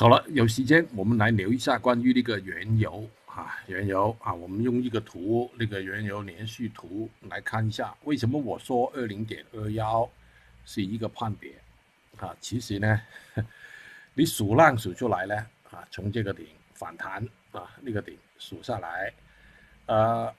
[0.00, 10.10] 好了，有时间我们来聊一下关于那个原油啊，原油啊，我们用一个图，那个原油连续图来看一下，为什么我说二零点二幺
[10.64, 11.52] 是一个判别
[12.16, 12.34] 啊？
[12.40, 12.98] 其实呢，
[14.16, 15.36] 你数浪数出来呢
[15.70, 17.22] 啊，从这个顶反弹
[17.52, 19.12] 啊，那个顶数下来，
[19.84, 20.34] 呃，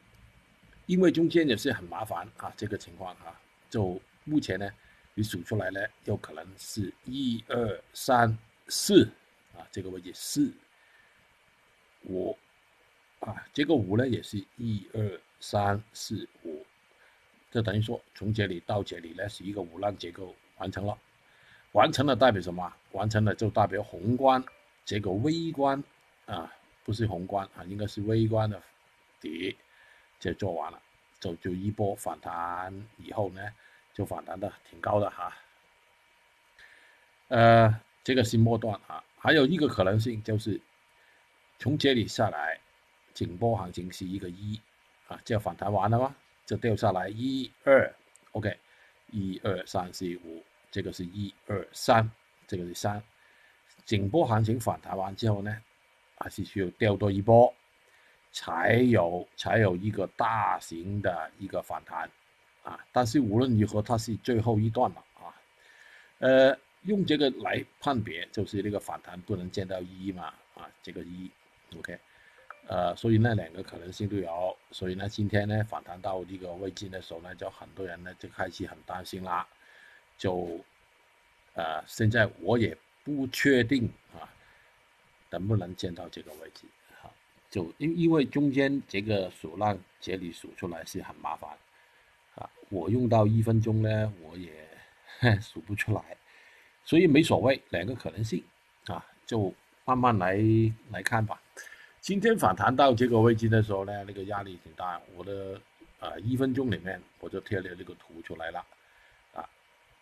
[0.87, 3.39] 因为中间也是很麻烦啊，这个情况啊，
[3.69, 4.67] 就目前呢，
[5.13, 8.35] 你数出来呢，有可能是一二三
[8.67, 9.07] 四。
[9.57, 10.51] 啊，这个位置四
[12.03, 12.37] 五
[13.19, 16.65] 啊，这个五呢也是一二三四五，
[17.51, 20.97] 这等于说从这里到这里呢是一个五浪结构完成了，
[21.73, 22.73] 完成了代表什么？
[22.93, 24.43] 完成了就代表宏观
[24.83, 25.83] 这个微观
[26.25, 26.51] 啊，
[26.83, 28.61] 不是宏观啊，应该是微观的
[29.19, 29.55] 底
[30.19, 30.81] 就做完了，
[31.19, 33.41] 就就一波反弹以后呢，
[33.93, 35.37] 就反弹的挺高的哈，
[37.27, 39.03] 呃，这个是末段啊。
[39.23, 40.59] 还有一个可能性就是
[41.59, 42.59] 从这里下来，
[43.13, 44.59] 颈波行情是一个一
[45.07, 46.15] 啊，这反弹完了吗？
[46.43, 47.93] 就掉下来一二
[48.31, 48.57] ，OK，
[49.11, 52.09] 一二三四五，这个是一二三，
[52.47, 52.99] 这个是三，
[53.85, 55.55] 颈波行情反弹完之后呢，
[56.17, 57.53] 还是需要掉多一波，
[58.31, 62.09] 才有才有一个大型的一个反弹
[62.63, 62.83] 啊。
[62.91, 65.29] 但是无论如何，它是最后一段了啊，
[66.17, 66.57] 呃。
[66.83, 71.29] 用这个来判别，就是那个反弹不能见到一嘛，啊，这个一
[71.77, 71.95] ，OK，
[72.67, 79.47] 呃，所以那两个可能性都有，所以呢，今天呢反弹到这个位置的时候呢，就很多人呢就开始很担心啦，
[80.17, 80.59] 就，
[81.53, 84.25] 呃，现在我也不确定啊，
[85.29, 86.65] 能不能见到这个位置，
[87.03, 87.13] 啊，
[87.51, 91.47] 就因因为中间这个数浪这里数出来是很麻烦，
[92.33, 94.51] 啊，我用到一分钟呢，我也
[95.39, 96.17] 数不出来。
[96.83, 98.43] 所以没所谓，两个可能性
[98.87, 99.53] 啊，就
[99.85, 100.37] 慢慢来
[100.89, 101.41] 来看吧。
[102.01, 104.99] 今天反弹到这个位置的时候呢，那个压力挺大。
[105.15, 105.61] 我的
[105.99, 108.65] 啊一分钟里面我就贴了这个图出来了，
[109.33, 109.47] 啊，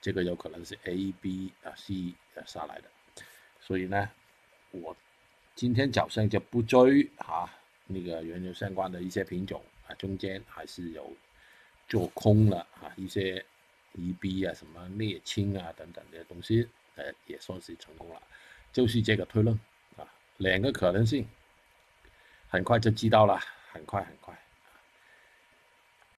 [0.02, 2.14] 这个有可能是 A、B 啊 C
[2.46, 2.86] 下来的。
[3.60, 4.10] 所以呢，
[4.72, 4.96] 我
[5.54, 7.54] 今天早上就不追啊
[7.86, 11.12] 那个原油相关的一些品种啊，中间还是有
[11.88, 13.46] 做空了啊一些。
[14.00, 18.22] E B 啊，什么沥青啊等等这些东西，呃，也算是成功了，
[18.72, 19.60] 就是这个推论
[19.98, 21.28] 啊，两个可能性，
[22.48, 23.40] 很快就知道了，
[23.72, 24.38] 很快很快。